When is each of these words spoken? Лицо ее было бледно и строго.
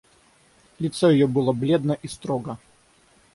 Лицо 0.79 1.11
ее 1.11 1.27
было 1.27 1.51
бледно 1.53 1.93
и 2.01 2.07
строго. 2.07 2.57